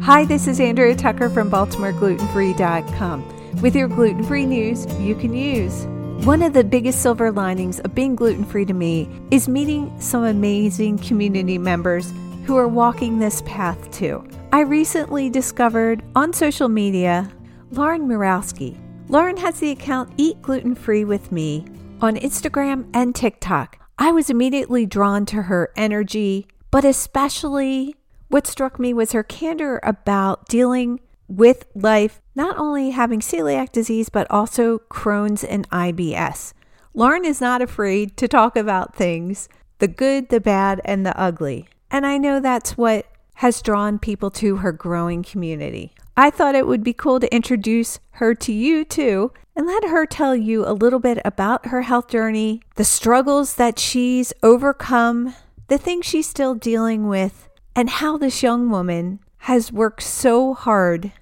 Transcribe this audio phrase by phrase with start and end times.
[0.00, 5.84] Hi, this is Andrea Tucker from BaltimoreGlutenFree.com with your gluten free news you can use.
[6.26, 10.24] One of the biggest silver linings of being gluten free to me is meeting some
[10.24, 12.12] amazing community members
[12.46, 14.26] who are walking this path too.
[14.52, 17.30] I recently discovered on social media
[17.70, 18.76] Lauren Murawski.
[19.08, 21.64] Lauren has the account Eat Gluten Free with Me
[22.00, 23.78] on Instagram and TikTok.
[23.98, 27.94] I was immediately drawn to her energy, but especially
[28.32, 34.08] what struck me was her candor about dealing with life, not only having celiac disease,
[34.08, 36.54] but also Crohn's and IBS.
[36.94, 39.48] Lauren is not afraid to talk about things
[39.80, 41.68] the good, the bad, and the ugly.
[41.90, 45.92] And I know that's what has drawn people to her growing community.
[46.16, 50.06] I thought it would be cool to introduce her to you too and let her
[50.06, 55.34] tell you a little bit about her health journey, the struggles that she's overcome,
[55.68, 61.12] the things she's still dealing with, and how this young woman has worked so hard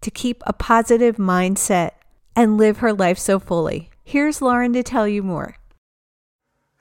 [0.00, 1.92] to keep a positive mindset
[2.34, 3.90] and live her life so fully.
[4.04, 5.56] Here's Lauren to tell you more.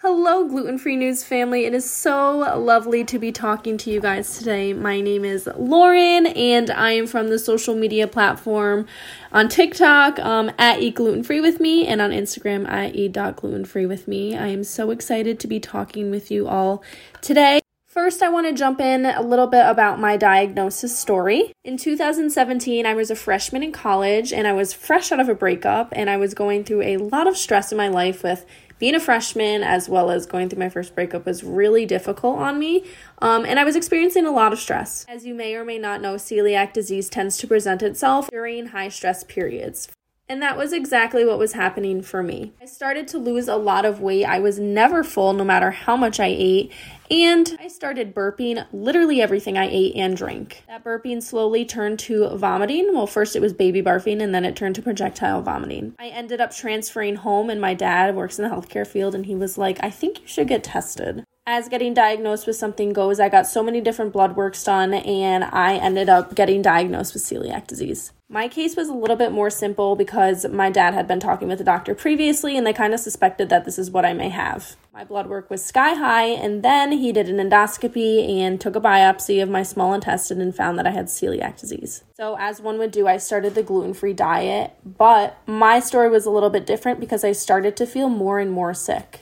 [0.02, 1.66] Hello, Gluten Free News family.
[1.66, 4.72] It is so lovely to be talking to you guys today.
[4.72, 8.88] My name is Lauren, and I am from the social media platform
[9.34, 14.08] on TikTok um, at Eat Gluten Free with Me and on Instagram at Eat.glutenfree with
[14.08, 14.38] me.
[14.38, 16.82] I am so excited to be talking with you all
[17.20, 17.60] today.
[18.02, 21.52] First, I want to jump in a little bit about my diagnosis story.
[21.66, 25.36] In 2017, I was a freshman in college and I was fresh out of a
[25.36, 28.46] breakup, and I was going through a lot of stress in my life with
[28.80, 32.58] being a freshman as well as going through my first breakup was really difficult on
[32.58, 32.86] me.
[33.22, 35.06] Um, and I was experiencing a lot of stress.
[35.10, 38.88] As you may or may not know, celiac disease tends to present itself during high
[38.88, 39.90] stress periods.
[40.30, 42.54] And that was exactly what was happening for me.
[42.62, 44.26] I started to lose a lot of weight.
[44.26, 46.72] I was never full no matter how much I ate.
[47.10, 50.64] And I started burping literally everything I ate and drank.
[50.68, 52.94] That burping slowly turned to vomiting.
[52.94, 55.96] Well, first it was baby barfing and then it turned to projectile vomiting.
[55.98, 59.36] I ended up transferring home, and my dad works in the healthcare field, and he
[59.36, 63.28] was like, I think you should get tested as getting diagnosed with something goes, I
[63.28, 67.66] got so many different blood works done and I ended up getting diagnosed with celiac
[67.66, 68.14] disease.
[68.30, 71.58] My case was a little bit more simple because my dad had been talking with
[71.58, 74.76] the doctor previously and they kind of suspected that this is what I may have.
[74.94, 78.82] My blood work was sky high, and then he did an endoscopy and took a
[78.82, 82.04] biopsy of my small intestine and found that I had celiac disease.
[82.18, 86.26] So, as one would do, I started the gluten free diet, but my story was
[86.26, 89.22] a little bit different because I started to feel more and more sick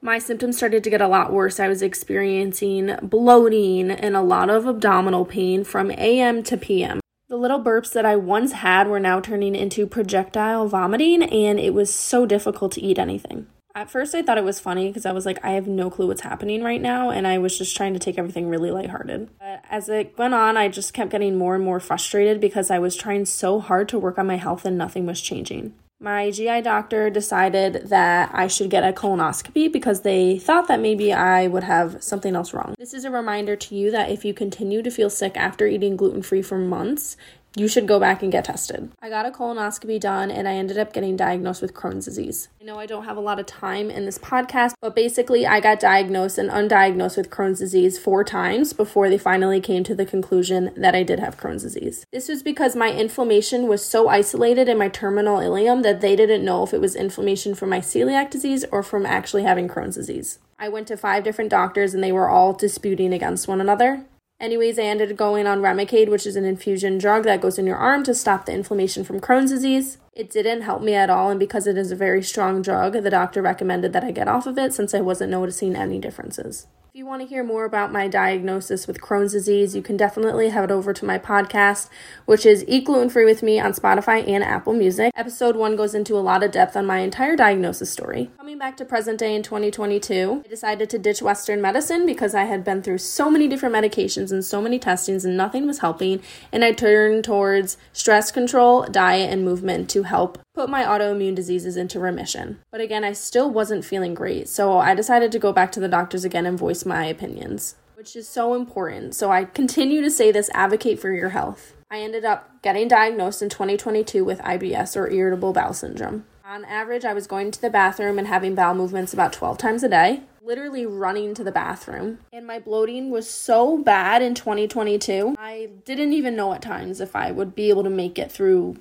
[0.00, 1.58] my symptoms started to get a lot worse.
[1.60, 7.00] I was experiencing bloating and a lot of abdominal pain from AM to PM.
[7.28, 11.74] The little burps that I once had were now turning into projectile vomiting, and it
[11.74, 13.48] was so difficult to eat anything.
[13.74, 16.06] At first, I thought it was funny because I was like, I have no clue
[16.06, 19.28] what's happening right now, and I was just trying to take everything really lighthearted.
[19.38, 22.78] But as it went on, I just kept getting more and more frustrated because I
[22.78, 25.74] was trying so hard to work on my health and nothing was changing.
[26.00, 31.12] My GI doctor decided that I should get a colonoscopy because they thought that maybe
[31.12, 32.76] I would have something else wrong.
[32.78, 35.96] This is a reminder to you that if you continue to feel sick after eating
[35.96, 37.16] gluten free for months,
[37.58, 38.90] you should go back and get tested.
[39.00, 42.48] I got a colonoscopy done and I ended up getting diagnosed with Crohn's disease.
[42.60, 45.60] I know I don't have a lot of time in this podcast, but basically, I
[45.60, 50.06] got diagnosed and undiagnosed with Crohn's disease four times before they finally came to the
[50.06, 52.04] conclusion that I did have Crohn's disease.
[52.12, 56.44] This was because my inflammation was so isolated in my terminal ileum that they didn't
[56.44, 60.38] know if it was inflammation from my celiac disease or from actually having Crohn's disease.
[60.58, 64.04] I went to five different doctors and they were all disputing against one another.
[64.40, 67.66] Anyways, I ended up going on Remicade, which is an infusion drug that goes in
[67.66, 69.98] your arm to stop the inflammation from Crohn's disease.
[70.12, 73.10] It didn't help me at all, and because it is a very strong drug, the
[73.10, 76.68] doctor recommended that I get off of it since I wasn't noticing any differences.
[76.98, 80.72] You want to hear more about my diagnosis with Crohn's disease, you can definitely head
[80.72, 81.88] over to my podcast,
[82.26, 85.12] which is Eat Gluten Free with Me on Spotify and Apple Music.
[85.14, 88.32] Episode 1 goes into a lot of depth on my entire diagnosis story.
[88.36, 92.46] Coming back to present day in 2022, I decided to ditch Western medicine because I
[92.46, 96.20] had been through so many different medications and so many testings and nothing was helping,
[96.50, 101.76] and I turned towards stress control, diet, and movement to help put my autoimmune diseases
[101.76, 102.58] into remission.
[102.72, 105.86] But again, I still wasn't feeling great, so I decided to go back to the
[105.86, 109.14] doctors again and voice my opinions, which is so important.
[109.14, 111.74] So I continue to say this advocate for your health.
[111.92, 116.24] I ended up getting diagnosed in 2022 with IBS or irritable bowel syndrome.
[116.44, 119.84] On average, I was going to the bathroom and having bowel movements about 12 times
[119.84, 122.18] a day, literally running to the bathroom.
[122.32, 127.14] And my bloating was so bad in 2022, I didn't even know at times if
[127.14, 128.78] I would be able to make it through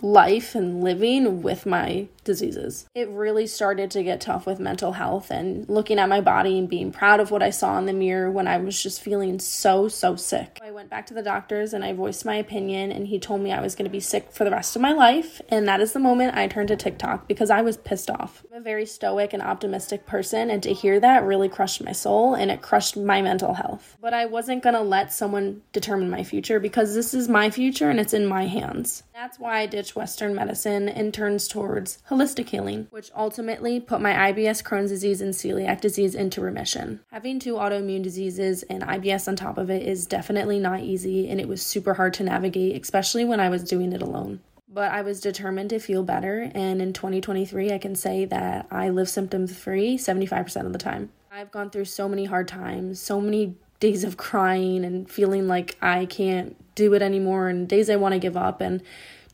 [0.00, 2.88] life and living with my diseases.
[2.94, 6.68] It really started to get tough with mental health and looking at my body and
[6.68, 9.88] being proud of what I saw in the mirror when I was just feeling so,
[9.88, 10.58] so sick.
[10.62, 13.52] I went back to the doctors and I voiced my opinion, and he told me
[13.52, 15.40] I was going to be sick for the rest of my life.
[15.48, 18.44] And that is the moment I turned to TikTok because I was pissed off.
[18.52, 22.34] I'm a very stoic and optimistic person, and to hear that really crushed my soul
[22.34, 23.96] and it crushed my mental health.
[24.00, 27.90] But I wasn't going to let someone determine my future because this is my future
[27.90, 29.02] and it's in my hands.
[29.12, 34.32] That's why I ditched Western medicine and turns towards holistic healing, which ultimately put my
[34.32, 37.00] IBS, Crohn's disease, and celiac disease into remission.
[37.10, 41.40] Having two autoimmune diseases and IBS on top of it is definitely not easy, and
[41.40, 44.40] it was super hard to navigate, especially when I was doing it alone.
[44.68, 48.88] But I was determined to feel better, and in 2023, I can say that I
[48.88, 51.10] live symptom free 75% of the time.
[51.30, 55.76] I've gone through so many hard times, so many days of crying and feeling like
[55.82, 58.82] I can't do it anymore, and days I want to give up, and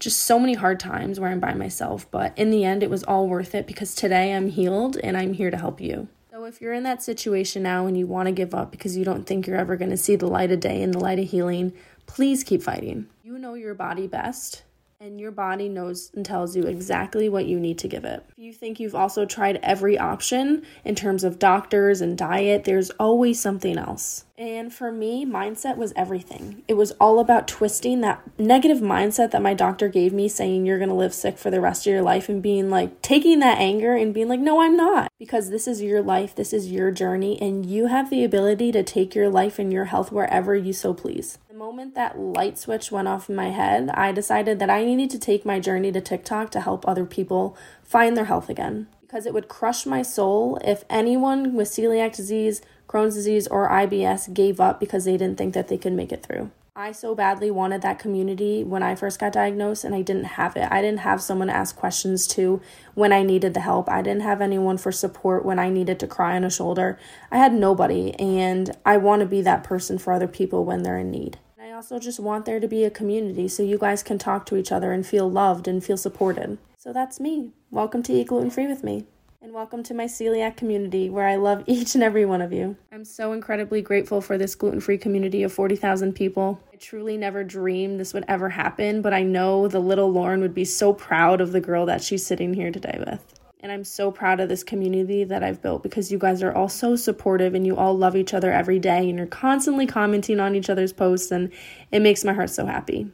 [0.01, 3.05] just so many hard times where I'm by myself, but in the end, it was
[3.05, 6.09] all worth it because today I'm healed and I'm here to help you.
[6.31, 9.05] So, if you're in that situation now and you want to give up because you
[9.05, 11.29] don't think you're ever going to see the light of day and the light of
[11.29, 11.75] healing,
[12.07, 13.07] please keep fighting.
[13.23, 14.63] You know your body best
[15.03, 18.23] and your body knows and tells you exactly what you need to give it.
[18.37, 22.91] If you think you've also tried every option in terms of doctors and diet, there's
[22.91, 24.27] always something else.
[24.37, 26.63] And for me, mindset was everything.
[26.69, 30.79] It was all about twisting that negative mindset that my doctor gave me, saying you're
[30.79, 33.95] gonna live sick for the rest of your life, and being like, taking that anger
[33.95, 35.11] and being like, no, I'm not.
[35.19, 38.83] Because this is your life, this is your journey, and you have the ability to
[38.83, 43.07] take your life and your health wherever you so please moment that light switch went
[43.07, 46.51] off in my head, I decided that I needed to take my journey to TikTok
[46.53, 47.55] to help other people
[47.85, 48.87] find their health again.
[49.03, 54.33] Because it would crush my soul if anyone with celiac disease, Crohn's disease, or IBS
[54.33, 56.51] gave up because they didn't think that they could make it through.
[56.75, 60.57] I so badly wanted that community when I first got diagnosed, and I didn't have
[60.57, 60.67] it.
[60.71, 62.63] I didn't have someone to ask questions to
[62.95, 63.91] when I needed the help.
[63.91, 66.99] I didn't have anyone for support when I needed to cry on a shoulder.
[67.31, 70.97] I had nobody, and I want to be that person for other people when they're
[70.97, 71.37] in need
[71.81, 74.71] also just want there to be a community so you guys can talk to each
[74.71, 76.59] other and feel loved and feel supported.
[76.77, 77.53] So that's me.
[77.71, 79.07] Welcome to Eat Gluten Free with me.
[79.41, 82.77] And welcome to my celiac community where I love each and every one of you.
[82.93, 86.61] I'm so incredibly grateful for this gluten free community of 40,000 people.
[86.71, 90.53] I truly never dreamed this would ever happen, but I know the little Lauren would
[90.53, 93.40] be so proud of the girl that she's sitting here today with.
[93.63, 96.71] And I'm so proud of this community that I've built because you guys are all
[96.71, 100.55] so supportive and you all love each other every day and you're constantly commenting on
[100.55, 101.53] each other's posts, and
[101.93, 103.11] it makes my heart so happy.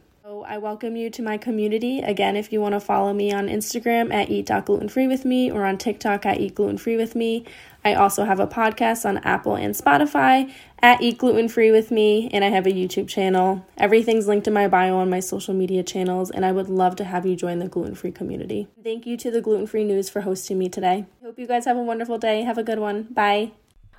[0.48, 1.98] I welcome you to my community.
[1.98, 5.76] Again, if you want to follow me on Instagram at eat.glutenfree with me or on
[5.76, 7.44] TikTok at eat gluten free with me,
[7.84, 12.28] I also have a podcast on Apple and Spotify at Eat Gluten Free with Me,
[12.32, 13.64] and I have a YouTube channel.
[13.76, 17.04] Everything's linked in my bio on my social media channels, and I would love to
[17.04, 18.68] have you join the gluten free community.
[18.82, 21.06] Thank you to the Gluten Free News for hosting me today.
[21.22, 22.42] Hope you guys have a wonderful day.
[22.42, 23.04] Have a good one.
[23.04, 23.52] Bye.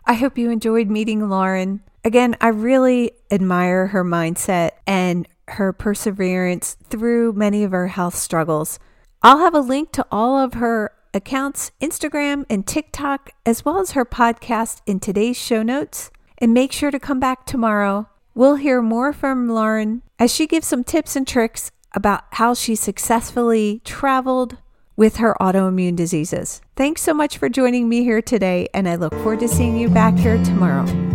[0.06, 1.82] I hope you enjoyed meeting Lauren.
[2.04, 8.80] Again, I really admire her mindset and her perseverance through many of her health struggles.
[9.24, 13.92] I'll have a link to all of her accounts, Instagram and TikTok, as well as
[13.92, 16.12] her podcast in today's show notes.
[16.38, 18.08] And make sure to come back tomorrow.
[18.36, 22.76] We'll hear more from Lauren as she gives some tips and tricks about how she
[22.76, 24.58] successfully traveled
[24.96, 26.62] with her autoimmune diseases.
[26.76, 29.90] Thanks so much for joining me here today, and I look forward to seeing you
[29.90, 31.07] back here tomorrow.